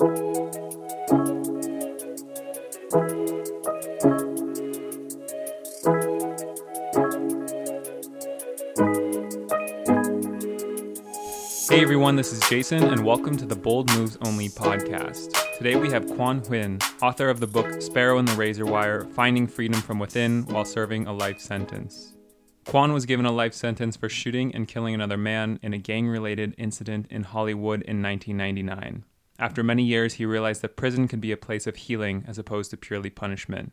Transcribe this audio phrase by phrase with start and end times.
[0.00, 0.06] Hey
[11.82, 15.36] everyone, this is Jason, and welcome to the Bold Moves Only podcast.
[15.58, 19.46] Today we have Quan Huynh, author of the book Sparrow in the Razor Wire Finding
[19.46, 22.14] Freedom from Within While Serving a Life Sentence.
[22.64, 26.08] Quan was given a life sentence for shooting and killing another man in a gang
[26.08, 29.04] related incident in Hollywood in 1999.
[29.40, 32.70] After many years, he realized that prison could be a place of healing as opposed
[32.70, 33.72] to purely punishment.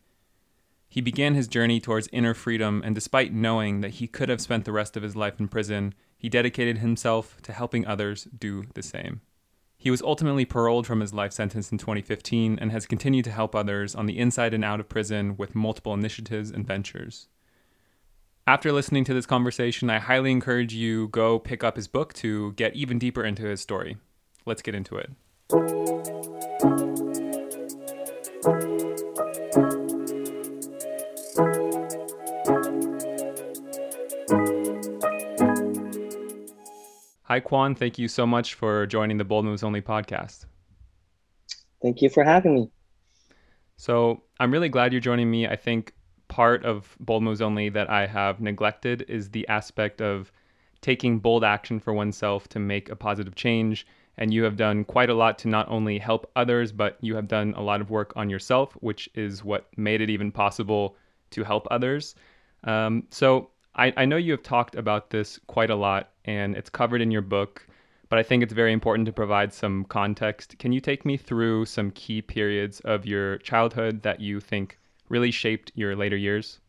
[0.88, 4.64] He began his journey towards inner freedom, and despite knowing that he could have spent
[4.64, 8.82] the rest of his life in prison, he dedicated himself to helping others do the
[8.82, 9.20] same.
[9.78, 13.54] He was ultimately paroled from his life sentence in 2015 and has continued to help
[13.54, 17.28] others on the inside and out of prison with multiple initiatives and ventures.
[18.48, 22.54] After listening to this conversation, I highly encourage you go pick up his book to
[22.54, 23.98] get even deeper into his story.
[24.46, 25.12] Let's get into it.
[25.50, 25.60] Hi,
[37.40, 37.76] Quan.
[37.76, 40.48] Thank you so much for joining the Bold Moves Only podcast.
[41.82, 42.70] Thank you for having me.
[43.78, 45.48] So, I'm really glad you're joining me.
[45.48, 45.94] I think
[46.28, 50.30] part of Bold Moves Only that I have neglected is the aspect of
[50.82, 53.88] taking bold action for oneself to make a positive change.
[54.18, 57.28] And you have done quite a lot to not only help others, but you have
[57.28, 60.96] done a lot of work on yourself, which is what made it even possible
[61.32, 62.16] to help others.
[62.64, 66.70] Um, so, I, I know you have talked about this quite a lot and it's
[66.70, 67.68] covered in your book,
[68.10, 70.58] but I think it's very important to provide some context.
[70.58, 74.80] Can you take me through some key periods of your childhood that you think
[75.10, 76.60] really shaped your later years?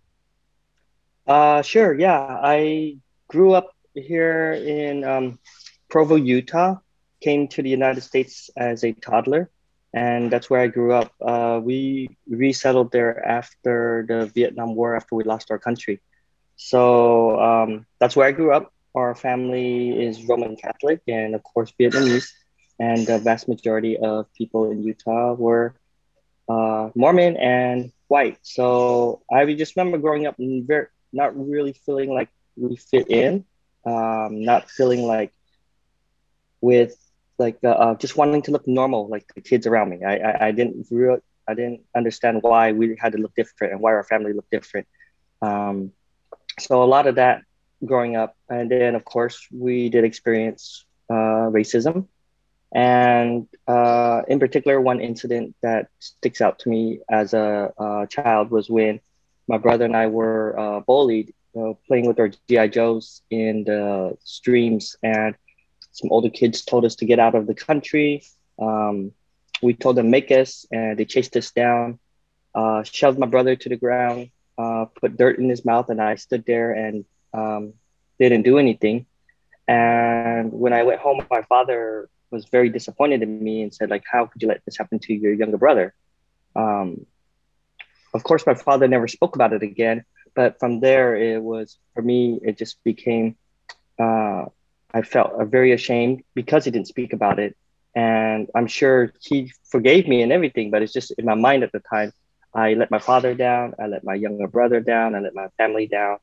[1.27, 1.99] Uh, sure.
[1.99, 5.39] Yeah, I grew up here in um,
[5.89, 6.77] Provo, Utah.
[7.21, 9.51] Came to the United States as a toddler,
[9.93, 11.13] and that's where I grew up.
[11.21, 16.01] Uh, we resettled there after the Vietnam War, after we lost our country.
[16.57, 18.73] So um, that's where I grew up.
[18.95, 22.31] Our family is Roman Catholic and, of course, Vietnamese.
[22.79, 25.75] And the vast majority of people in Utah were
[26.49, 28.39] uh, Mormon and white.
[28.43, 33.45] So I just remember growing up very, not really feeling like we fit in,
[33.85, 35.33] um, not feeling like
[36.61, 36.97] with
[37.39, 40.05] like uh, uh, just wanting to look normal like the kids around me.
[40.05, 41.19] I, I, I didn't real
[41.49, 44.87] I didn't understand why we had to look different and why our family looked different.
[45.41, 45.93] Um,
[46.59, 47.43] so a lot of that
[47.85, 52.07] growing up and then of course we did experience uh, racism
[52.73, 58.51] and uh, in particular one incident that sticks out to me as a, a child
[58.51, 59.01] was when
[59.47, 64.17] my brother and i were uh, bullied uh, playing with our gi joes in the
[64.25, 65.35] streams and
[65.99, 68.23] some older kids told us to get out of the country
[68.67, 69.13] um,
[69.63, 71.99] we told them make us and they chased us down
[72.55, 76.17] uh, shoved my brother to the ground uh, put dirt in his mouth, and I
[76.17, 77.75] stood there and um,
[78.19, 79.07] didn't do anything.
[79.69, 84.03] And when I went home, my father was very disappointed in me and said, like,
[84.11, 85.95] how could you let this happen to your younger brother?
[86.57, 87.07] Um,
[88.13, 90.05] of course, my father never spoke about it again.
[90.35, 93.37] But from there, it was for me, it just became,
[93.99, 94.47] uh,
[94.93, 97.57] I felt uh, very ashamed because he didn't speak about it.
[97.95, 101.73] And I'm sure he forgave me and everything, but it's just in my mind at
[101.73, 102.13] the time,
[102.55, 103.75] I let my father down.
[103.79, 105.15] I let my younger brother down.
[105.15, 106.19] I let my family down.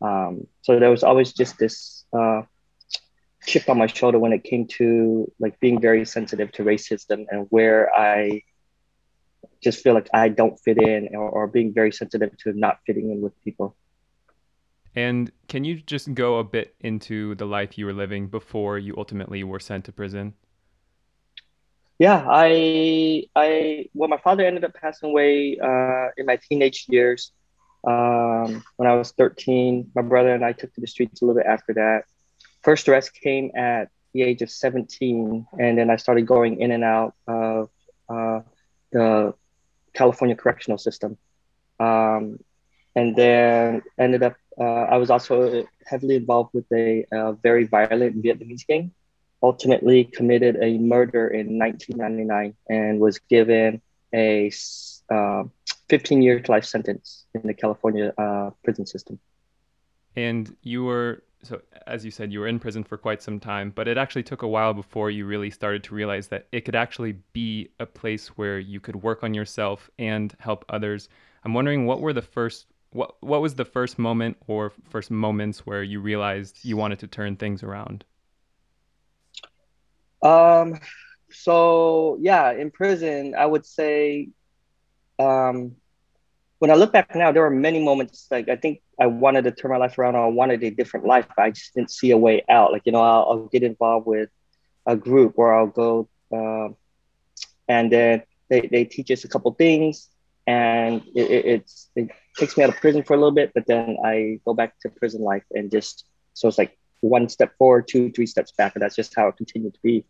[0.00, 2.42] Um, so there was always just this uh,
[3.46, 7.46] chip on my shoulder when it came to like being very sensitive to racism and
[7.50, 8.42] where I
[9.62, 13.10] just feel like I don't fit in or, or being very sensitive to not fitting
[13.10, 13.76] in with people.
[14.94, 18.94] And can you just go a bit into the life you were living before you
[18.96, 20.34] ultimately were sent to prison?
[21.98, 27.32] yeah, I I well, my father ended up passing away uh, in my teenage years.
[27.86, 31.40] Um, when I was 13, my brother and I took to the streets a little
[31.40, 32.04] bit after that.
[32.62, 36.82] First arrest came at the age of 17, and then I started going in and
[36.82, 37.68] out of
[38.08, 38.40] uh,
[38.90, 39.34] the
[39.92, 41.18] California correctional system.
[41.78, 42.38] Um,
[42.94, 48.22] and then ended up, uh, I was also heavily involved with a, a very violent
[48.22, 48.92] Vietnamese gang
[49.44, 53.82] ultimately committed a murder in 1999 and was given
[54.14, 54.50] a
[55.10, 55.44] uh,
[55.90, 59.18] 15 year life sentence in the California uh, prison system.
[60.16, 63.70] And you were, so as you said, you were in prison for quite some time,
[63.74, 66.76] but it actually took a while before you really started to realize that it could
[66.76, 71.10] actually be a place where you could work on yourself and help others.
[71.44, 75.66] I'm wondering what were the first what what was the first moment or first moments
[75.66, 78.04] where you realized you wanted to turn things around?
[80.22, 80.78] Um,
[81.30, 84.28] so yeah, in prison, I would say,
[85.18, 85.72] um,
[86.60, 88.28] when I look back now, there were many moments.
[88.30, 90.14] Like I think I wanted to turn my life around.
[90.14, 92.70] Or I wanted a different life, but I just didn't see a way out.
[92.70, 94.30] Like you know, I'll, I'll get involved with
[94.86, 96.68] a group, or I'll go, uh,
[97.68, 100.08] and then they, they teach us a couple things,
[100.46, 103.66] and it, it, it's it takes me out of prison for a little bit, but
[103.66, 106.04] then I go back to prison life and just
[106.34, 109.36] so it's like one step forward, two, three steps back, and that's just how it
[109.36, 110.04] continued to be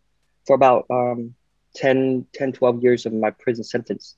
[0.45, 1.35] for about um,
[1.75, 4.15] 10, 10, 12 years of my prison sentence.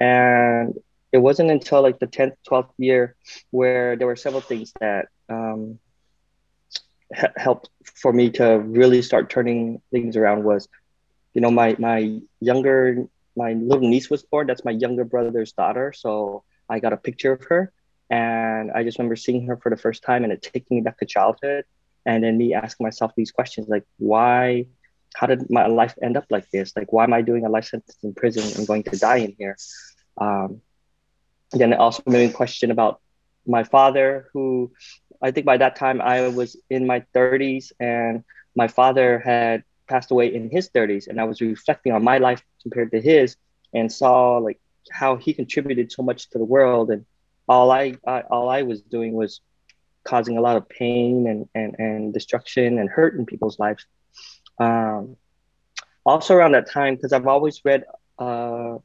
[0.00, 0.74] And
[1.12, 3.14] it wasn't until like the 10th, 12th year
[3.50, 5.78] where there were several things that um,
[7.36, 10.68] helped for me to really start turning things around was,
[11.34, 14.46] you know, my, my younger, my little niece was born.
[14.46, 15.92] That's my younger brother's daughter.
[15.92, 17.72] So I got a picture of her
[18.10, 20.98] and I just remember seeing her for the first time and it taking me back
[20.98, 21.64] to childhood.
[22.06, 24.66] And then me asking myself these questions like, why
[25.16, 26.72] how did my life end up like this?
[26.76, 29.34] Like, why am I doing a life sentence in prison and going to die in
[29.38, 29.56] here?
[30.18, 30.60] Um,
[31.52, 33.00] then it also made me question about
[33.46, 34.72] my father, who
[35.22, 38.24] I think by that time I was in my 30s and
[38.56, 41.08] my father had passed away in his 30s.
[41.08, 43.36] And I was reflecting on my life compared to his
[43.72, 44.60] and saw like
[44.90, 46.90] how he contributed so much to the world.
[46.90, 47.04] And
[47.48, 49.40] all I, I all I was doing was
[50.04, 53.86] causing a lot of pain and, and, and destruction and hurt in people's lives.
[54.58, 55.16] Um,
[56.04, 57.84] also around that time, because I've always read,
[58.18, 58.76] uh,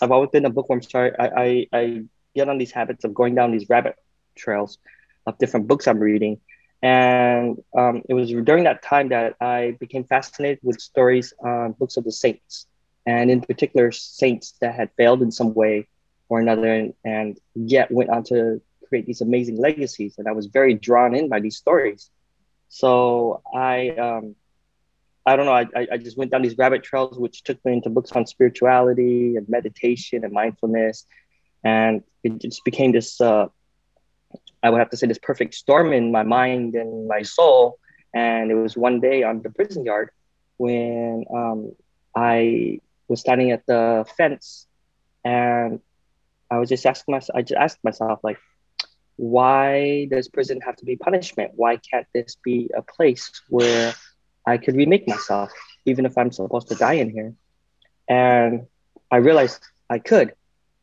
[0.00, 0.82] I've always been a bookworm.
[0.82, 2.04] Sorry, I, I, I
[2.34, 3.96] get on these habits of going down these rabbit
[4.34, 4.78] trails
[5.26, 6.40] of different books I'm reading.
[6.82, 11.96] And um, it was during that time that I became fascinated with stories on books
[11.96, 12.66] of the saints,
[13.06, 15.88] and in particular, saints that had failed in some way
[16.28, 20.16] or another, and, and yet went on to create these amazing legacies.
[20.18, 22.10] And I was very drawn in by these stories.
[22.68, 24.34] So I um,
[25.26, 25.52] I don't know.
[25.52, 29.34] I, I just went down these rabbit trails, which took me into books on spirituality
[29.36, 31.04] and meditation and mindfulness.
[31.64, 33.48] And it just became this, uh,
[34.62, 37.78] I would have to say, this perfect storm in my mind and my soul.
[38.14, 40.10] And it was one day on the prison yard
[40.56, 41.72] when um,
[42.14, 44.66] I was standing at the fence
[45.24, 45.80] and
[46.50, 48.38] I was just asking myself, I just asked myself, like,
[49.16, 51.52] why does prison have to be punishment?
[51.56, 53.94] Why can't this be a place where
[54.46, 55.52] I could remake myself,
[55.84, 57.34] even if I'm supposed to die in here.
[58.08, 58.66] And
[59.10, 59.60] I realized
[59.90, 60.34] I could.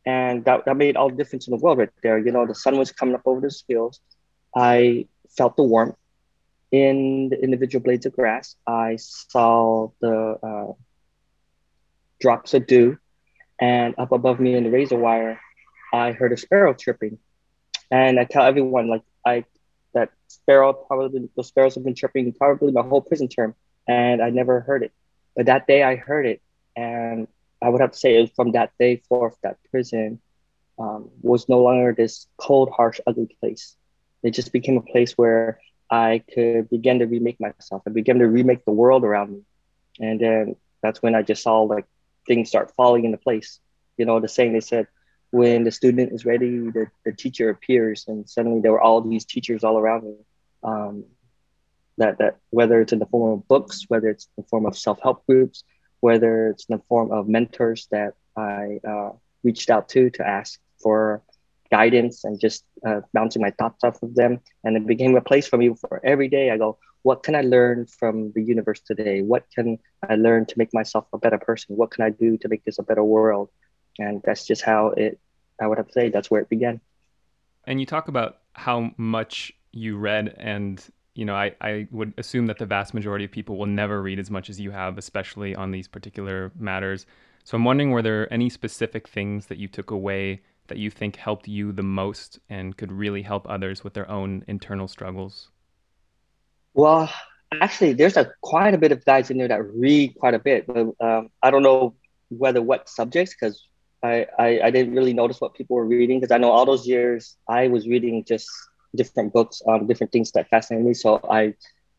[0.06, 2.18] And that, that made all the difference in the world right there.
[2.18, 4.00] You know, the sun was coming up over the hills.
[4.54, 5.96] I felt the warmth
[6.70, 8.56] in the individual blades of grass.
[8.66, 10.72] I saw the uh,
[12.20, 12.98] drops of dew.
[13.60, 15.40] And up above me in the razor wire,
[15.92, 17.18] I heard a sparrow chirping.
[17.90, 19.44] And I tell everyone, like, I
[19.94, 23.54] that sparrow probably those sparrows have been chirping probably my whole prison term,
[23.88, 24.92] and I never heard it.
[25.36, 26.42] But that day I heard it,
[26.76, 27.28] and
[27.62, 30.20] I would have to say from that day forth that prison
[30.78, 33.76] um, was no longer this cold, harsh, ugly place.
[34.22, 35.60] It just became a place where
[35.90, 37.82] I could begin to remake myself.
[37.86, 39.42] I began to remake the world around me,
[40.00, 41.86] and then that's when I just saw like
[42.26, 43.60] things start falling into place.
[43.96, 44.88] You know, the saying they said,
[45.30, 49.24] when the student is ready, the, the teacher appears, and suddenly there were all these
[49.24, 50.16] teachers all around me.
[50.62, 51.04] Um,
[51.98, 54.76] that that whether it's in the form of books, whether it's in the form of
[54.76, 55.64] self help groups,
[56.06, 59.12] whether it's in the form of mentors that I uh,
[59.42, 61.22] reached out to to ask for
[61.70, 64.32] guidance and just uh, bouncing my thoughts off of them,
[64.64, 66.50] and it became a place for me for every day.
[66.50, 66.76] I go,
[67.08, 69.22] what can I learn from the universe today?
[69.22, 69.78] What can
[70.12, 71.74] I learn to make myself a better person?
[71.80, 73.48] What can I do to make this a better world?
[73.98, 75.18] And that's just how it
[75.62, 76.82] I would have to say that's where it began.
[77.66, 80.76] And you talk about how much you read and
[81.14, 84.18] you know, I, I would assume that the vast majority of people will never read
[84.18, 87.06] as much as you have, especially on these particular matters.
[87.44, 91.16] So I'm wondering, were there any specific things that you took away that you think
[91.16, 95.50] helped you the most and could really help others with their own internal struggles?
[96.72, 97.10] Well,
[97.60, 100.66] actually, there's a quite a bit of guys in there that read quite a bit,
[100.66, 101.94] but um, I don't know
[102.28, 103.68] whether what subjects because
[104.02, 106.86] I, I, I didn't really notice what people were reading because I know all those
[106.86, 108.48] years I was reading just
[108.94, 110.94] different books on different things that fascinated me.
[110.94, 111.54] So I,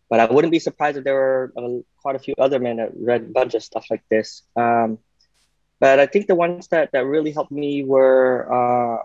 [0.09, 2.91] but I wouldn't be surprised if there were uh, quite a few other men that
[2.95, 4.43] read a bunch of stuff like this.
[4.55, 4.99] Um,
[5.79, 9.03] but I think the ones that, that really helped me were uh,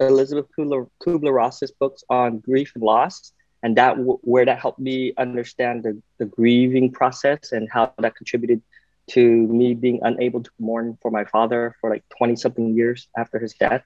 [0.00, 3.32] Elisabeth Kubler Ross's books on grief and loss,
[3.62, 8.62] and that where that helped me understand the, the grieving process and how that contributed
[9.08, 13.38] to me being unable to mourn for my father for like 20 something years after
[13.38, 13.82] his death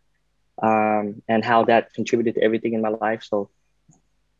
[0.62, 3.50] um, and how that contributed to everything in my life so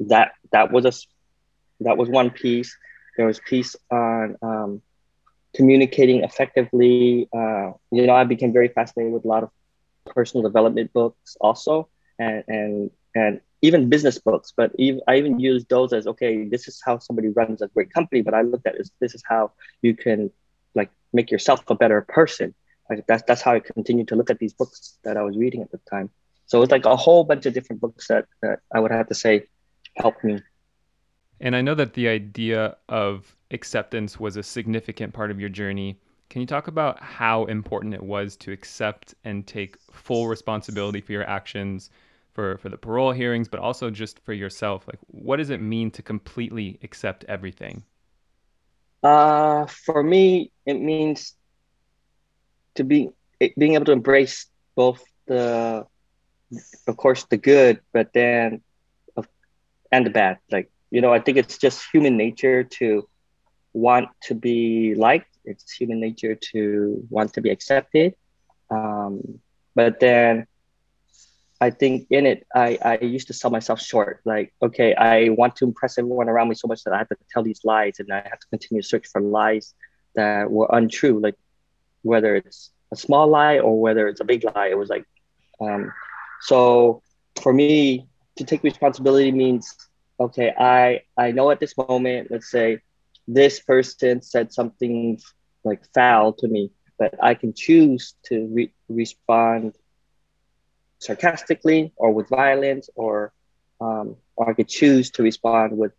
[0.01, 0.93] that that was a
[1.85, 2.77] that was one piece
[3.17, 4.83] there was piece on um,
[5.55, 7.29] communicating effectively.
[7.35, 9.51] Uh, you know, I became very fascinated with a lot of
[10.07, 11.89] personal development books also,
[12.19, 14.53] and and and even business books.
[14.57, 17.93] But even, I even use those as okay, this is how somebody runs a great
[17.93, 18.23] company.
[18.23, 19.53] But I looked at it, this is how
[19.83, 20.31] you can
[20.75, 22.55] like make yourself a better person.
[22.91, 25.63] Like that's that's how I continued to look at these books that I was reading
[25.63, 26.11] at the time.
[26.47, 29.15] So it's like a whole bunch of different books that, that I would have to
[29.15, 29.47] say
[29.97, 30.41] helped me.
[31.41, 35.99] And I know that the idea of acceptance was a significant part of your journey.
[36.31, 41.13] Can you talk about how important it was to accept and take full responsibility for
[41.13, 41.91] your actions,
[42.33, 44.87] for, for the parole hearings, but also just for yourself?
[44.87, 47.83] Like, what does it mean to completely accept everything?
[49.03, 51.35] Uh, for me, it means
[52.77, 53.11] to be
[53.59, 55.87] being able to embrace both the,
[56.87, 58.63] of course, the good, but then,
[59.91, 60.39] and the bad.
[60.51, 63.09] Like you know, I think it's just human nature to
[63.73, 65.29] want to be liked.
[65.45, 68.15] It's human nature to want to be accepted.
[68.71, 69.41] Um,
[69.75, 70.47] but then
[71.63, 74.21] I think in it, I, I used to sell myself short.
[74.25, 77.17] Like, okay, I want to impress everyone around me so much that I have to
[77.31, 79.75] tell these lies and I have to continue to search for lies
[80.15, 81.21] that were untrue.
[81.21, 81.37] Like,
[82.03, 85.05] whether it's a small lie or whether it's a big lie, it was like,
[85.61, 85.93] um,
[86.41, 87.03] so
[87.41, 88.07] for me
[88.37, 89.75] to take responsibility means,
[90.21, 92.81] okay, I, I know at this moment, let's say
[93.27, 95.21] this person said something
[95.65, 99.75] like foul to me, but I can choose to re- respond
[100.99, 103.33] sarcastically or with violence, or
[103.81, 105.93] um, or I could choose to respond with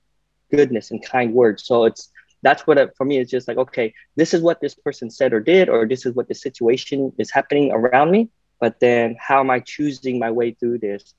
[0.51, 1.65] goodness and kind words.
[1.65, 2.09] So it's
[2.43, 5.33] that's what it, for me it's just like okay, this is what this person said
[5.33, 8.29] or did, or this is what the situation is happening around me.
[8.59, 11.13] But then how am I choosing my way through this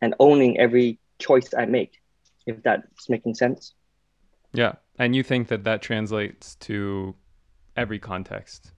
[0.00, 2.00] and owning every choice I make?
[2.46, 3.74] If that's making sense.
[4.54, 4.76] Yeah.
[4.98, 7.14] And you think that that translates to
[7.76, 8.72] every context?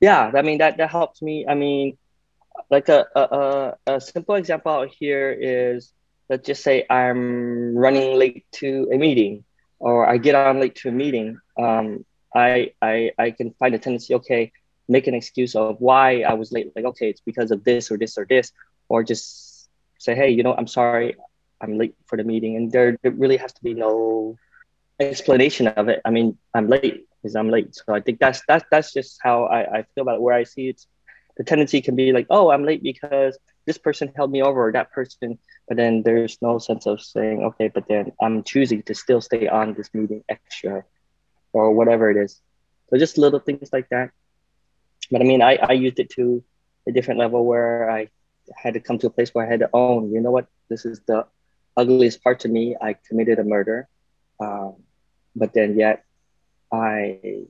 [0.00, 1.46] Yeah, I mean that that helps me.
[1.46, 1.98] I mean,
[2.70, 5.92] like a a, a simple example out here is
[6.28, 9.44] let's just say I'm running late to a meeting,
[9.78, 11.38] or I get on late to a meeting.
[11.58, 12.04] Um,
[12.34, 14.14] I I I can find a tendency.
[14.14, 14.52] Okay,
[14.88, 16.72] make an excuse of why I was late.
[16.74, 18.52] Like okay, it's because of this or this or this,
[18.88, 21.16] or just say, hey, you know, I'm sorry,
[21.60, 24.36] I'm late for the meeting, and there, there really has to be no
[25.00, 26.00] explanation of it.
[26.04, 27.74] I mean, I'm late because I'm late.
[27.74, 30.22] So I think that's that's that's just how I, I feel about it.
[30.22, 30.86] Where I see it's
[31.36, 34.72] the tendency can be like, oh, I'm late because this person held me over or
[34.72, 38.94] that person, but then there's no sense of saying, okay, but then I'm choosing to
[38.94, 40.84] still stay on this meeting extra
[41.52, 42.40] or whatever it is.
[42.90, 44.10] So just little things like that.
[45.10, 46.44] But I mean, I, I used it to
[46.86, 48.08] a different level where I
[48.54, 50.84] had to come to a place where I had to own, you know what, this
[50.84, 51.26] is the
[51.76, 52.76] ugliest part to me.
[52.80, 53.88] I committed a murder.
[54.40, 54.76] Um,
[55.34, 56.04] but then yet
[56.72, 57.46] I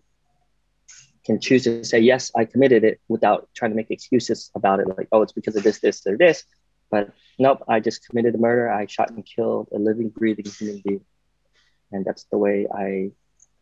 [1.24, 4.88] can choose to say, yes, I committed it without trying to make excuses about it,
[4.96, 6.44] like, oh, it's because of this, this, or this.
[6.94, 7.10] But
[7.40, 8.70] nope, I just committed a murder.
[8.70, 11.04] I shot and killed a living, breathing human being.
[11.90, 13.10] And that's the way I,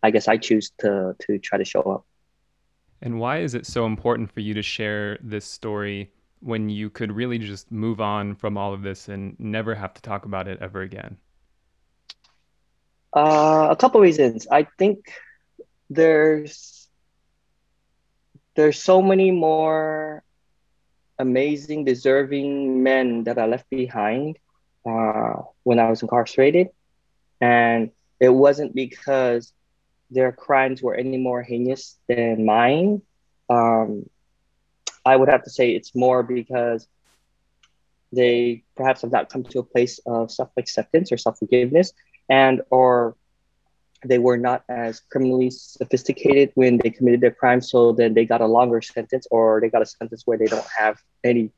[0.02, 2.04] I guess I choose to, to try to show up.
[3.00, 7.10] And why is it so important for you to share this story when you could
[7.10, 10.58] really just move on from all of this and never have to talk about it
[10.60, 11.16] ever again?
[13.16, 14.46] Uh, a couple reasons.
[14.50, 15.10] I think
[15.88, 16.86] there's
[18.56, 20.22] there's so many more
[21.22, 24.38] amazing, deserving men that I left behind
[24.84, 26.68] uh, when I was incarcerated,
[27.40, 29.52] and it wasn't because
[30.10, 33.02] their crimes were any more heinous than mine.
[33.48, 34.08] Um,
[35.04, 36.86] I would have to say it's more because
[38.12, 41.92] they perhaps have not come to a place of self acceptance or self forgiveness
[42.28, 43.16] and or
[44.04, 48.40] they were not as criminally sophisticated when they committed their crime so then they got
[48.40, 51.50] a longer sentence or they got a sentence where they don't have any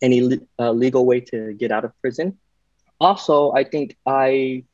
[0.00, 2.38] any uh, legal way to get out of prison.
[3.00, 4.64] Also i think i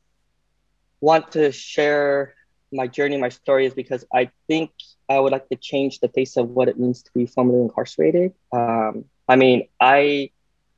[1.01, 2.33] want to share
[2.71, 4.71] my journey my story is because i think
[5.09, 8.33] i would like to change the face of what it means to be formerly incarcerated.
[8.51, 10.31] Um, i mean i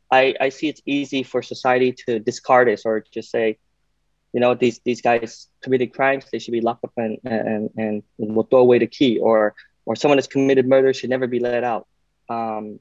[0.09, 3.57] I, I see it's easy for society to discard this or just say
[4.37, 8.03] you know these these guys committed crimes they should be locked up and and and
[8.19, 11.63] we'll throw away the key or or someone that's committed murder should never be let
[11.63, 11.87] out.
[12.29, 12.79] Um,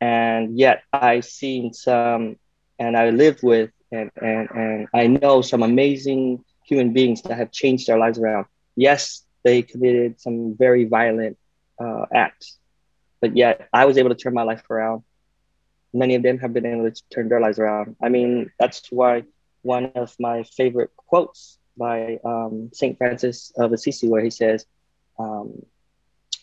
[0.00, 2.36] and yet i've seen some
[2.78, 7.50] and i live with and, and and i know some amazing human beings that have
[7.52, 8.46] changed their lives around.
[8.74, 11.36] Yes they committed some very violent
[11.84, 12.56] uh, acts
[13.20, 15.02] but yet i was able to turn my life around.
[15.92, 17.96] Many of them have been able to turn their lives around.
[18.02, 19.24] I mean that's why
[19.62, 22.98] one of my favorite quotes by um, St.
[22.98, 24.66] Francis of Assisi, where he says,
[25.18, 25.62] um,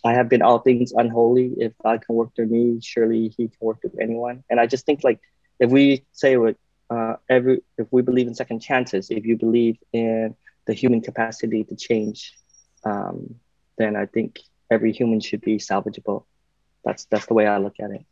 [0.04, 1.54] I have been all things unholy.
[1.58, 4.44] If God can work through me, surely He can work through anyone.
[4.50, 5.20] And I just think like
[5.60, 6.56] if we say what
[6.90, 10.36] uh, every if we believe in second chances, if you believe in
[10.66, 12.34] the human capacity to change,
[12.86, 13.36] um,
[13.78, 14.40] then I think
[14.72, 16.24] every human should be salvageable.
[16.86, 18.06] That's that's the way I look at it.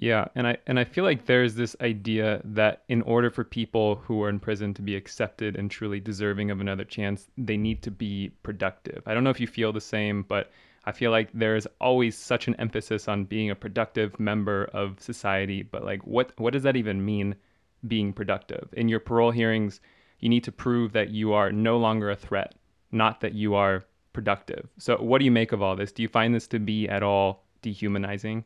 [0.00, 3.96] Yeah, and I and I feel like there's this idea that in order for people
[3.96, 7.82] who are in prison to be accepted and truly deserving of another chance, they need
[7.82, 9.02] to be productive.
[9.06, 10.50] I don't know if you feel the same, but
[10.86, 15.62] I feel like there's always such an emphasis on being a productive member of society,
[15.62, 17.34] but like what what does that even mean
[17.86, 18.70] being productive?
[18.72, 19.82] In your parole hearings,
[20.18, 22.54] you need to prove that you are no longer a threat,
[22.90, 24.66] not that you are productive.
[24.78, 25.92] So what do you make of all this?
[25.92, 28.44] Do you find this to be at all dehumanizing?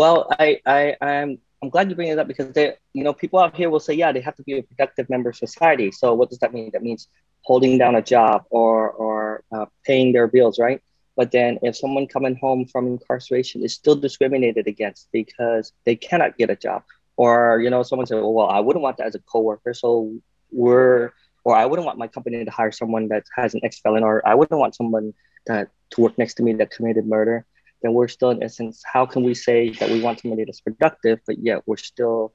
[0.00, 3.38] Well, I, I, I'm, I'm glad you bring it up because they, you know, people
[3.38, 5.90] out here will say, yeah, they have to be a productive member of society.
[5.90, 6.70] So what does that mean?
[6.72, 7.06] That means
[7.42, 10.80] holding down a job or, or uh, paying their bills, right?
[11.16, 16.38] But then if someone coming home from incarceration is still discriminated against because they cannot
[16.38, 16.82] get a job,
[17.18, 20.14] or you know, someone said, well, well, I wouldn't want that as a coworker, so
[20.50, 21.12] we're,
[21.44, 24.26] or I wouldn't want my company to hire someone that has an ex felon, or
[24.26, 25.12] I wouldn't want someone
[25.46, 27.44] that to work next to me that committed murder
[27.82, 31.18] then we're still in essence how can we say that we want somebody that's productive
[31.26, 32.32] but yet we're still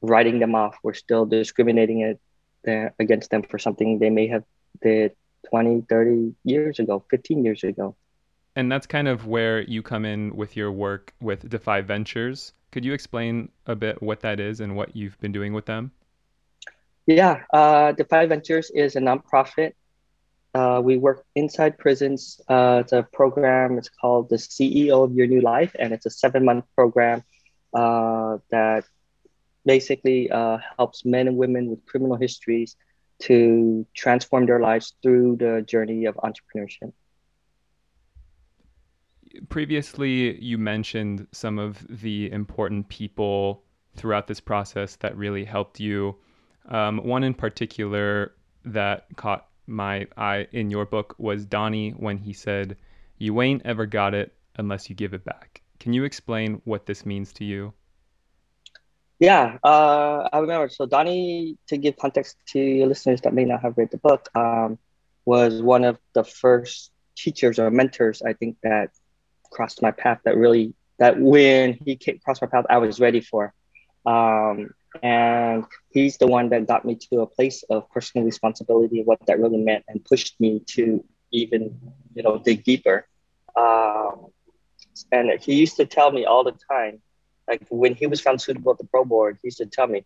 [0.00, 2.20] writing them off we're still discriminating it
[2.68, 4.44] uh, against them for something they may have
[4.82, 5.12] did
[5.50, 7.96] 20 30 years ago 15 years ago.
[8.54, 12.52] And that's kind of where you come in with your work with defy ventures.
[12.70, 15.92] Could you explain a bit what that is and what you've been doing with them?
[17.06, 19.72] Yeah uh, defy ventures is a nonprofit
[20.54, 22.40] uh, we work inside prisons.
[22.48, 23.78] Uh, it's a program.
[23.78, 27.24] It's called the CEO of Your New Life, and it's a seven-month program
[27.72, 28.84] uh, that
[29.64, 32.76] basically uh, helps men and women with criminal histories
[33.20, 36.92] to transform their lives through the journey of entrepreneurship.
[39.48, 43.62] Previously, you mentioned some of the important people
[43.96, 46.16] throughout this process that really helped you.
[46.68, 48.34] Um, one in particular
[48.64, 52.76] that caught my eye in your book was Donnie when he said,
[53.18, 55.62] You ain't ever got it unless you give it back.
[55.80, 57.72] Can you explain what this means to you?
[59.18, 60.68] Yeah, uh, I remember.
[60.68, 64.28] So Donnie, to give context to your listeners that may not have read the book,
[64.34, 64.78] um,
[65.24, 68.90] was one of the first teachers or mentors I think that
[69.52, 70.18] crossed my path.
[70.24, 73.54] That really, that when he came across my path, I was ready for.
[74.04, 74.70] Um,
[75.02, 79.38] and he's the one that got me to a place of personal responsibility what that
[79.38, 81.78] really meant and pushed me to even
[82.14, 83.06] you know dig deeper.
[83.56, 84.26] Um,
[85.10, 87.00] and he used to tell me all the time
[87.48, 90.04] like when he was found suitable at the pro board he used to tell me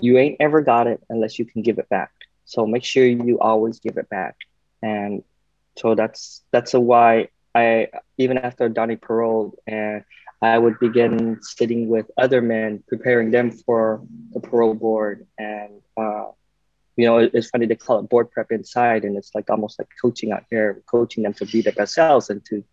[0.00, 2.10] you ain't ever got it unless you can give it back.
[2.44, 4.36] So make sure you always give it back.
[4.82, 5.22] And
[5.76, 10.04] so that's that's a why i even after donnie paroled and
[10.42, 14.02] I would begin sitting with other men, preparing them for
[14.32, 15.24] the parole board.
[15.38, 16.26] And, uh,
[16.96, 19.88] you know, it's funny they call it board prep inside, and it's like almost like
[20.02, 22.64] coaching out here, coaching them to be their best selves and to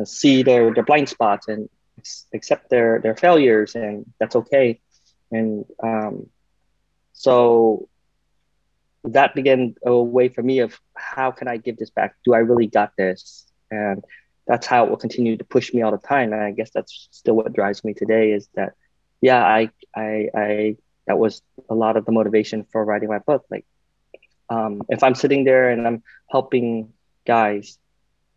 [0.00, 1.68] uh, see their, their blind spots and
[2.32, 4.80] accept their, their failures, and that's okay.
[5.32, 6.28] And um,
[7.12, 7.88] so
[9.02, 12.14] that began a way for me of how can I give this back?
[12.24, 13.46] Do I really got this?
[13.70, 14.04] And
[14.46, 16.32] that's how it will continue to push me all the time.
[16.32, 18.74] And I guess that's still what drives me today is that,
[19.20, 20.76] yeah, I, I, I,
[21.06, 23.44] that was a lot of the motivation for writing my book.
[23.50, 23.64] Like,
[24.50, 26.92] um, if I'm sitting there and I'm helping
[27.26, 27.78] guys,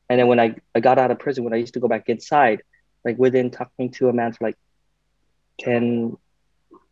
[0.10, 2.08] and then when I, I got out of prison, when I used to go back
[2.08, 2.64] inside,
[3.04, 4.58] like within talking to a man for like
[5.60, 6.18] 10,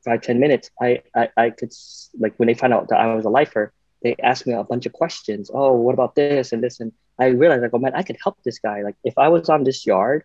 [0.04, 1.71] five, 10 minutes, I, I, I could,
[2.19, 3.73] like, when they found out that I was a lifer,
[4.04, 5.49] they asked me a bunch of questions.
[5.54, 6.80] Oh, what about this and this?
[6.80, 8.82] And I realized like, oh man, I could help this guy.
[8.82, 10.23] Like if I was on this yard,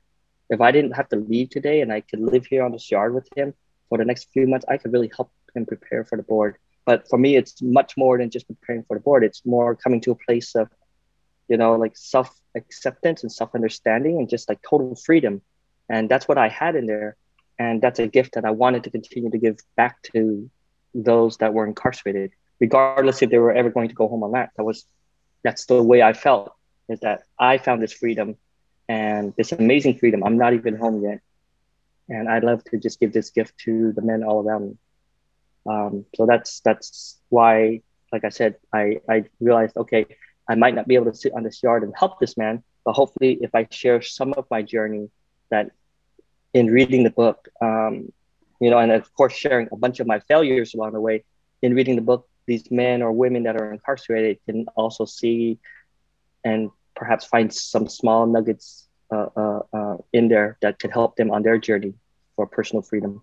[0.48, 3.14] if I didn't have to leave today and I could live here on this yard
[3.14, 3.54] with him
[3.88, 6.56] for the next few months, I could really help him prepare for the board.
[6.84, 9.22] But for me, it's much more than just preparing for the board.
[9.22, 10.68] It's more coming to a place of,
[11.48, 15.42] you know, like self acceptance and self understanding and just like total freedom.
[15.88, 17.16] And that's what I had in there.
[17.58, 20.50] And that's a gift that I wanted to continue to give back to
[20.94, 24.48] those that were incarcerated, regardless if they were ever going to go home or not.
[24.56, 24.86] That was,
[25.44, 26.54] that's the way I felt
[26.90, 28.36] is that I found this freedom
[28.88, 30.24] and this amazing freedom.
[30.24, 31.20] I'm not even home yet.
[32.08, 34.76] And I'd love to just give this gift to the men all around me.
[35.66, 40.06] Um, so that's that's why, like I said, I, I realized, okay,
[40.48, 42.94] I might not be able to sit on this yard and help this man, but
[42.94, 45.10] hopefully if I share some of my journey
[45.50, 45.70] that
[46.52, 48.12] in reading the book, um,
[48.60, 51.24] you know, and of course sharing a bunch of my failures along the way,
[51.62, 55.60] in reading the book, these men or women that are incarcerated can also see
[56.44, 56.70] and
[57.00, 61.42] perhaps find some small nuggets uh, uh, uh, in there that could help them on
[61.42, 61.94] their journey
[62.36, 63.22] for personal freedom.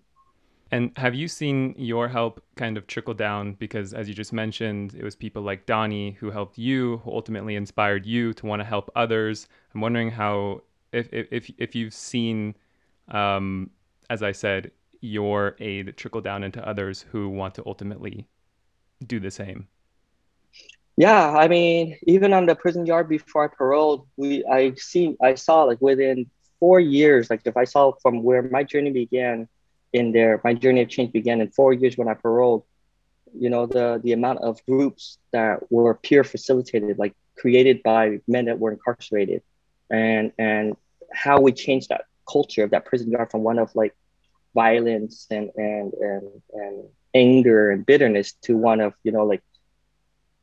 [0.70, 3.54] And have you seen your help kind of trickle down?
[3.54, 7.54] Because as you just mentioned, it was people like Donnie who helped you, who ultimately
[7.54, 9.48] inspired you to want to help others.
[9.74, 10.62] I'm wondering how,
[10.92, 12.54] if if if you've seen,
[13.08, 13.70] um,
[14.10, 18.26] as I said, your aid trickle down into others who want to ultimately
[19.06, 19.68] do the same.
[20.98, 25.36] Yeah, I mean, even on the prison yard before I paroled, we I see I
[25.36, 26.26] saw like within
[26.58, 29.48] four years, like if I saw from where my journey began
[29.92, 32.64] in there, my journey of change began in four years when I paroled.
[33.32, 38.46] You know, the the amount of groups that were peer facilitated, like created by men
[38.46, 39.42] that were incarcerated,
[39.90, 40.76] and and
[41.12, 43.94] how we changed that culture of that prison yard from one of like
[44.54, 46.84] violence and and and, and
[47.14, 49.42] anger and bitterness to one of you know like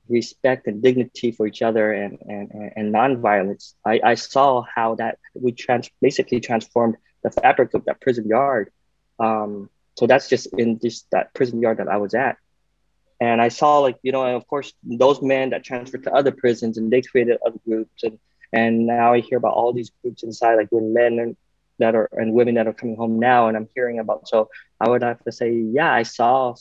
[0.08, 5.18] respect and dignity for each other and and, and non-violence I, I saw how that
[5.34, 8.72] we trans basically transformed the fabric of that prison yard
[9.20, 12.38] um, so that's just in this that prison yard that I was at.
[13.22, 16.32] And I saw like, you know, and of course those men that transferred to other
[16.32, 18.20] prisons and they created other groups and
[18.54, 21.36] and now I hear about all these groups inside, like when men
[21.80, 24.90] that are and women that are coming home now and I'm hearing about so I
[24.90, 26.56] would have to say, yeah, I saw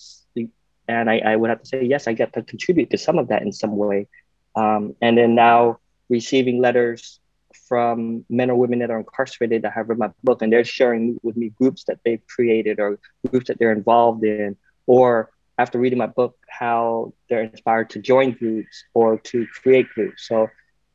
[0.89, 3.29] and I, I would have to say, yes, I get to contribute to some of
[3.29, 4.09] that in some way.
[4.55, 7.21] Um, and then now receiving letters
[7.69, 11.19] from men or women that are incarcerated that have read my book and they're sharing
[11.23, 12.99] with me groups that they've created or
[13.31, 14.57] groups that they're involved in.
[14.87, 20.29] Or after reading my book how they're inspired to join groups or to create groups.
[20.29, 20.49] So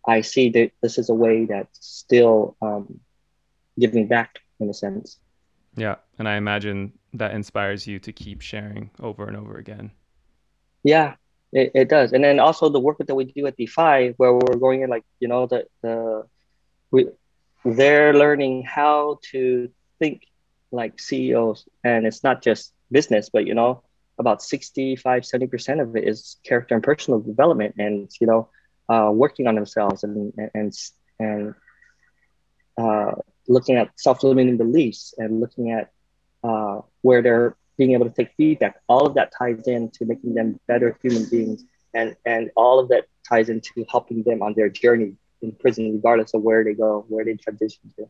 [0.07, 2.99] i see that this is a way that's still um,
[3.77, 5.17] giving back in a sense.
[5.75, 9.91] Yeah and i imagine that inspires you to keep sharing over and over again?
[10.83, 11.15] Yeah
[11.51, 12.13] it, it does.
[12.13, 15.03] And then also the work that we do at defy where we're going in like
[15.19, 16.23] you know the the
[16.91, 17.07] we
[17.65, 19.69] they're learning how to
[19.99, 20.23] think
[20.71, 23.83] like CEOs and it's not just business but you know
[24.17, 28.49] about 65 70% of it is character and personal development and you know
[28.87, 30.73] uh, working on themselves and and
[31.19, 31.55] and
[32.77, 33.11] uh,
[33.47, 35.91] looking at self-limiting beliefs and looking at
[36.43, 40.59] uh, where they're being able to take feedback all of that ties into making them
[40.67, 45.15] better human beings and and all of that ties into helping them on their journey
[45.41, 48.09] in prison, regardless of where they go, where they transition to.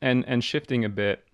[0.00, 1.24] And and shifting a bit,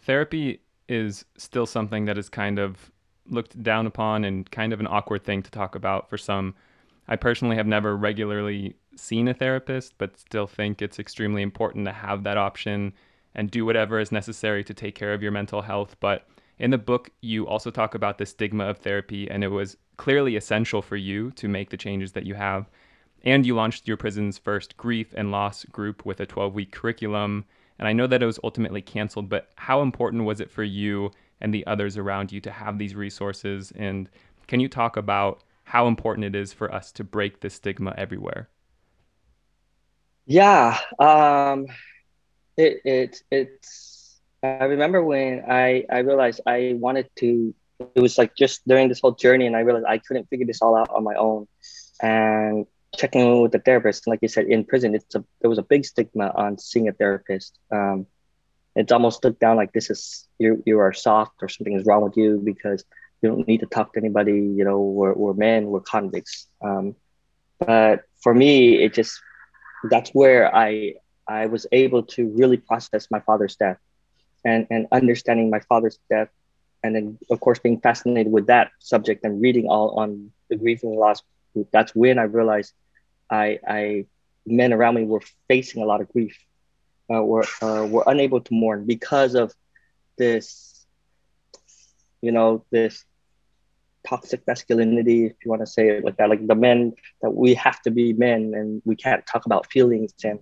[0.00, 2.90] therapy is still something that is kind of
[3.28, 6.54] looked down upon and kind of an awkward thing to talk about for some.
[7.06, 11.92] I personally have never regularly seen a therapist, but still think it's extremely important to
[11.92, 12.92] have that option
[13.34, 15.96] and do whatever is necessary to take care of your mental health.
[16.00, 16.26] But
[16.58, 20.36] in the book, you also talk about the stigma of therapy, and it was clearly
[20.36, 22.68] essential for you to make the changes that you have.
[23.22, 27.44] And you launched your prison's first grief and loss group with a 12 week curriculum.
[27.78, 31.10] And I know that it was ultimately canceled, but how important was it for you
[31.40, 33.72] and the others around you to have these resources?
[33.76, 34.08] And
[34.46, 38.48] can you talk about how important it is for us to break this stigma everywhere?
[40.26, 41.66] Yeah, um,
[42.60, 44.20] it, it it's.
[44.42, 47.54] I remember when I I realized I wanted to.
[47.94, 50.60] It was like just during this whole journey, and I realized I couldn't figure this
[50.60, 51.48] all out on my own,
[52.02, 54.06] and checking in with the therapist.
[54.06, 56.92] Like you said, in prison, it's a there was a big stigma on seeing a
[56.92, 57.58] therapist.
[57.70, 58.06] Um,
[58.76, 62.02] it's almost looked down like this is you you are soft or something is wrong
[62.02, 62.84] with you because
[63.22, 64.32] you don't need to talk to anybody.
[64.32, 66.46] You know, we're, we're men, we're convicts.
[66.62, 66.94] Um,
[67.58, 69.20] but for me, it just
[69.90, 70.94] that's where I
[71.30, 73.78] I was able to really process my father's death
[74.44, 76.30] and and understanding my father's death
[76.82, 80.82] and then of course being fascinated with that subject and reading all on the grief
[80.82, 81.22] and loss
[81.72, 82.72] that's when I realized
[83.30, 84.06] I, I
[84.46, 86.36] men around me were facing a lot of grief,
[87.12, 89.54] uh, were uh, were unable to mourn because of
[90.18, 90.86] this,
[92.20, 93.04] you know, this
[94.06, 97.54] toxic masculinity, if you want to say it like that, like the men that we
[97.54, 100.40] have to be men and we can't talk about feelings and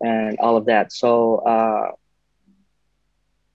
[0.00, 0.92] and all of that.
[0.92, 1.92] So uh,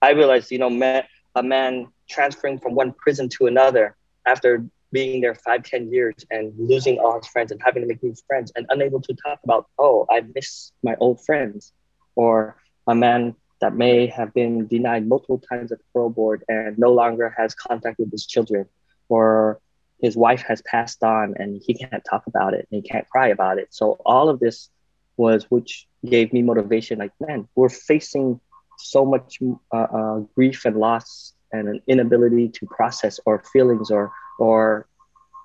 [0.00, 5.22] I realized, you know, man, a man transferring from one prison to another after being
[5.22, 8.52] there five, ten years and losing all his friends and having to make new friends
[8.54, 11.72] and unable to talk about, oh, I miss my old friends.
[12.14, 16.78] Or a man that may have been denied multiple times at the parole board and
[16.78, 18.66] no longer has contact with his children.
[19.08, 19.60] Or
[20.02, 23.28] his wife has passed on and he can't talk about it and he can't cry
[23.28, 23.68] about it.
[23.70, 24.68] So all of this
[25.16, 26.98] was which gave me motivation.
[26.98, 28.40] Like, man, we're facing
[28.78, 29.38] so much
[29.72, 34.86] uh, uh, grief and loss and an inability to process our feelings or or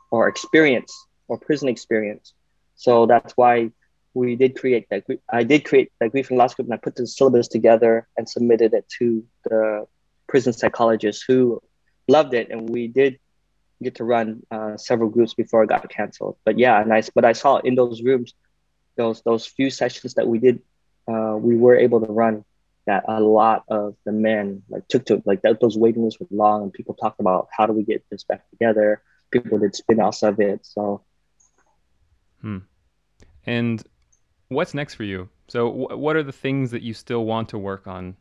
[0.10, 0.94] or experience
[1.28, 2.34] or prison experience.
[2.76, 3.72] So that's why
[4.14, 5.04] we did create that.
[5.30, 8.28] I did create that grief and loss group, and I put the syllabus together and
[8.28, 9.88] submitted it to the
[10.28, 11.62] prison psychologists who
[12.08, 13.20] loved it, and we did
[13.84, 16.38] get to run uh, several groups before it got canceled.
[16.46, 17.10] But yeah, nice.
[17.10, 18.34] But I saw in those rooms,
[18.98, 20.62] those those few sessions that we did,
[21.08, 22.44] uh, we were able to run
[22.86, 26.28] that a lot of the men like took to like that, those waiting lists were
[26.32, 29.02] long, and people talked about how do we get this back together.
[29.32, 30.66] People did spin-offs of it.
[30.66, 31.04] So,
[32.42, 32.60] hmm.
[33.46, 33.84] and
[34.48, 35.30] what's next for you?
[35.50, 38.16] So, w- what are the things that you still want to work on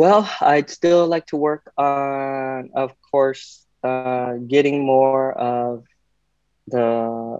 [0.00, 5.84] well, I'd still like to work on, of course, uh, getting more of
[6.68, 7.38] the,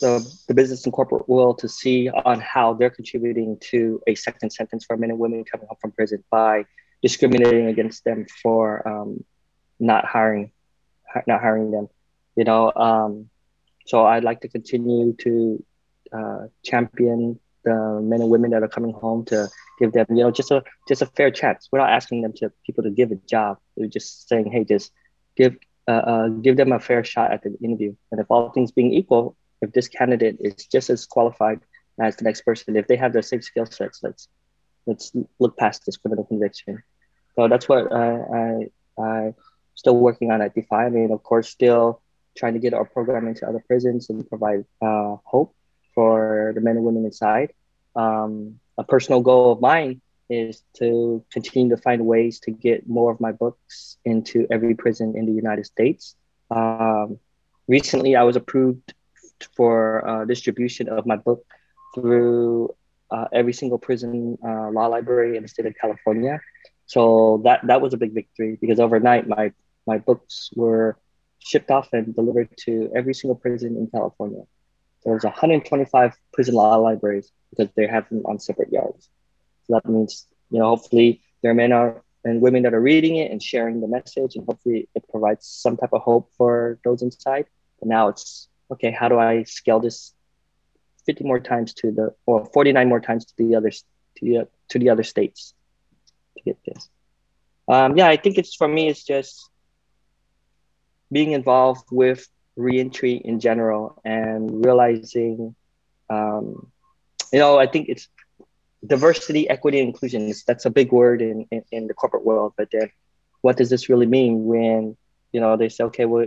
[0.00, 4.50] the the business and corporate world to see on how they're contributing to a second
[4.50, 6.64] sentence for men and women coming home from prison by
[7.02, 9.24] discriminating against them for um,
[9.78, 10.50] not hiring
[11.26, 11.88] not hiring them.
[12.36, 13.30] You know, um,
[13.86, 15.64] so I'd like to continue to
[16.12, 20.30] uh, champion the men and women that are coming home to give them, you know,
[20.30, 21.68] just a just a fair chance.
[21.70, 23.58] We're not asking them to people to give a job.
[23.74, 24.92] We're just saying, hey, just
[25.36, 25.56] give
[25.88, 27.94] uh, uh, give them a fair shot at the interview.
[28.10, 31.60] And if all things being equal, if this candidate is just as qualified
[32.00, 34.28] as the next person, if they have the same skill sets, let's
[34.86, 36.82] let's look past this criminal conviction.
[37.34, 38.08] So that's what I
[38.40, 39.34] I, I
[39.74, 40.86] still working on at Defy.
[40.86, 42.02] I mean, of course, still
[42.36, 45.54] trying to get our program into other prisons and provide uh, hope
[45.94, 47.52] for the men and women inside.
[47.94, 53.10] Um, a personal goal of mine is to continue to find ways to get more
[53.12, 56.14] of my books into every prison in the United States.
[56.50, 57.18] Um,
[57.68, 58.92] recently, I was approved
[59.56, 61.44] for uh, distribution of my book
[61.94, 62.74] through
[63.10, 66.40] uh, every single prison uh, law library in the state of California.
[66.86, 69.52] So that that was a big victory because overnight my
[69.86, 70.98] my books were
[71.38, 74.42] shipped off and delivered to every single prison in California
[75.06, 79.08] there's 125 prison law libraries because they have them on separate yards.
[79.64, 83.16] So that means, you know, hopefully there are men are, and women that are reading
[83.16, 87.02] it and sharing the message, and hopefully it provides some type of hope for those
[87.02, 87.46] inside.
[87.78, 88.90] But now it's okay.
[88.90, 90.14] How do I scale this
[91.06, 93.84] 50 more times to the or 49 more times to the others
[94.16, 95.54] to the to the other states
[96.36, 96.88] to get this?
[97.68, 98.88] Um, yeah, I think it's for me.
[98.88, 99.50] It's just
[101.10, 102.26] being involved with
[102.56, 105.54] reentry in general and realizing
[106.08, 106.70] um,
[107.32, 108.08] you know i think it's
[108.86, 112.90] diversity equity inclusion that's a big word in, in, in the corporate world but then
[113.42, 114.96] what does this really mean when
[115.32, 116.26] you know they say okay well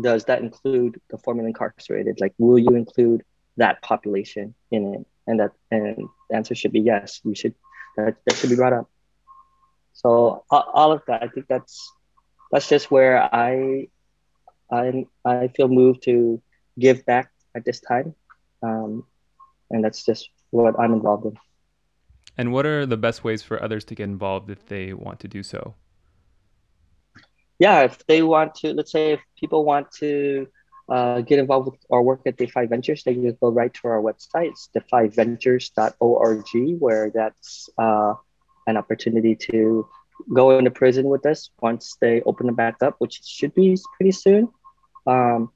[0.00, 2.20] does that include the formerly incarcerated?
[2.20, 3.22] Like will you include
[3.56, 5.06] that population in it?
[5.26, 7.20] And that and the answer should be yes.
[7.24, 7.54] We should
[7.96, 8.90] that, that should be brought up.
[9.92, 11.92] So all of that i think that's
[12.50, 13.86] that's just where i
[14.70, 16.42] I I feel moved to
[16.78, 18.14] give back at this time,
[18.62, 19.04] um,
[19.70, 21.38] and that's just what I'm involved in.
[22.36, 25.28] And what are the best ways for others to get involved if they want to
[25.28, 25.74] do so?
[27.58, 30.48] Yeah, if they want to, let's say if people want to
[30.88, 34.02] uh, get involved with our work at Defy Ventures, they can go right to our
[34.02, 34.50] website.
[34.50, 38.14] It's defyventures.org, where that's uh,
[38.66, 39.88] an opportunity to
[40.32, 44.12] go into prison with us once they open it back up, which should be pretty
[44.12, 44.48] soon.
[45.06, 45.50] Um,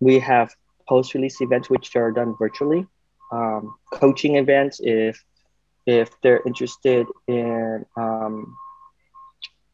[0.00, 0.54] we have
[0.88, 2.86] post-release events which are done virtually,
[3.32, 5.22] um, coaching events if
[5.86, 8.56] if they're interested in um,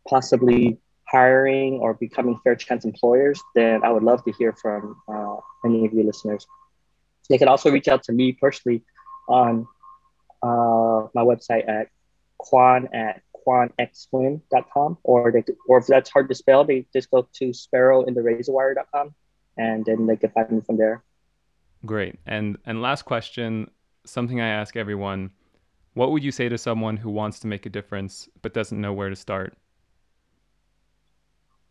[0.08, 0.78] possibly
[1.10, 5.84] hiring or becoming fair chance employers, then I would love to hear from uh, any
[5.86, 6.46] of you listeners.
[7.28, 8.82] They can also reach out to me personally
[9.28, 9.66] on
[10.42, 11.88] uh, my website at
[12.38, 17.50] quan at quanhuynh.com or they or if that's hard to spell, they just go to
[17.50, 19.14] sparrowintherazorwire.com
[19.56, 21.02] and then they can find me from there.
[21.86, 22.18] Great.
[22.26, 23.70] And and last question,
[24.04, 25.30] something I ask everyone,
[25.94, 28.92] what would you say to someone who wants to make a difference but doesn't know
[28.92, 29.56] where to start?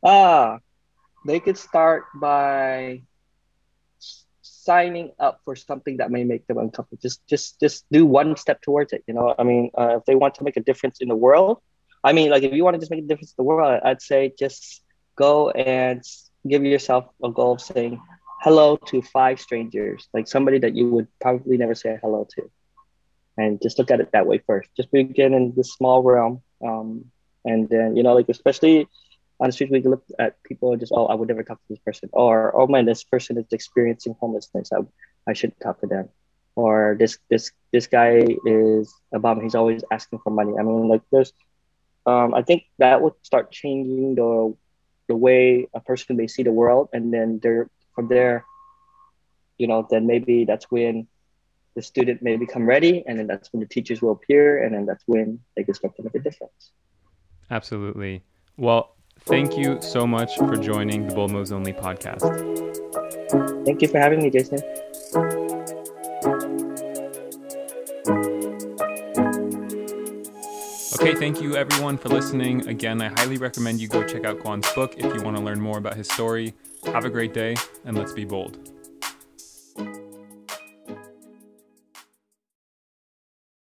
[0.03, 0.59] Ah,
[1.25, 3.01] they could start by
[4.41, 6.99] signing up for something that may make them uncomfortable.
[7.01, 9.03] Just just just do one step towards it.
[9.07, 11.57] You know, I mean, uh, if they want to make a difference in the world,
[12.03, 14.01] I mean, like if you want to just make a difference in the world, I'd
[14.01, 14.83] say just
[15.15, 16.01] go and
[16.47, 17.99] give yourself a goal of saying
[18.43, 22.49] hello to five strangers, like somebody that you would probably never say hello to,
[23.37, 24.69] and just look at it that way first.
[24.77, 27.05] Just begin in this small realm, um,
[27.43, 28.87] and then you know, like especially
[29.39, 31.69] on the street, we look at people and just, oh, I would never talk to
[31.69, 34.71] this person, or oh man, this person is experiencing homelessness.
[34.73, 34.79] I,
[35.27, 36.09] I should talk to them,
[36.55, 39.41] or this this this guy is a bum.
[39.41, 40.53] He's always asking for money.
[40.59, 41.31] I mean, like there's,
[42.05, 44.55] um, I think that would start changing the
[45.07, 48.45] the way a person may see the world, and then they're from there,
[49.57, 51.07] you know, then maybe that's when
[51.75, 54.85] the student may become ready, and then that's when the teachers will appear, and then
[54.85, 56.71] that's when they can start to make a difference.
[57.49, 58.23] Absolutely.
[58.57, 58.95] Well,
[59.25, 62.23] thank you so much for joining the Bold Moves Only podcast.
[63.65, 64.59] Thank you for having me, Jason.
[70.99, 72.67] Okay, thank you everyone for listening.
[72.67, 75.61] Again, I highly recommend you go check out Quan's book if you want to learn
[75.61, 76.53] more about his story.
[76.85, 77.55] Have a great day,
[77.85, 78.78] and let's be bold.